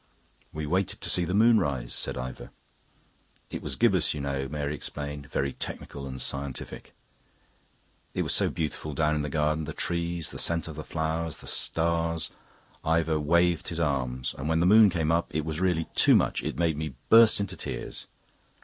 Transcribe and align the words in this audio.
"We 0.51 0.65
waited 0.65 0.99
to 1.01 1.11
see 1.11 1.25
the 1.25 1.35
moon 1.35 1.59
rise," 1.59 1.93
said 1.93 2.17
Ivor. 2.17 2.49
"It 3.51 3.61
was 3.61 3.75
gibbous, 3.75 4.15
you 4.15 4.19
know," 4.19 4.47
Mary 4.47 4.73
explained, 4.73 5.27
very 5.29 5.53
technical 5.53 6.07
and 6.07 6.19
scientific. 6.19 6.95
"It 8.15 8.23
was 8.23 8.33
so 8.33 8.49
beautiful 8.49 8.95
down 8.95 9.13
in 9.13 9.21
the 9.21 9.29
garden! 9.29 9.65
The 9.65 9.73
trees, 9.73 10.31
the 10.31 10.39
scent 10.39 10.67
of 10.67 10.75
the 10.75 10.83
flowers, 10.83 11.37
the 11.37 11.45
stars..." 11.45 12.31
Ivor 12.83 13.19
waved 13.19 13.67
his 13.67 13.79
arms. 13.79 14.33
"And 14.39 14.49
when 14.49 14.59
the 14.59 14.65
moon 14.65 14.89
came 14.89 15.11
up, 15.11 15.27
it 15.35 15.45
was 15.45 15.61
really 15.61 15.85
too 15.93 16.15
much. 16.15 16.41
It 16.41 16.57
made 16.57 16.77
me 16.77 16.95
burst 17.09 17.39
into 17.39 17.55
tears." 17.55 18.07